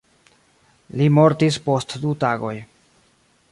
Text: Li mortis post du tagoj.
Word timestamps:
Li 1.01 1.09
mortis 1.17 1.59
post 1.69 1.95
du 2.07 2.17
tagoj. 2.27 2.57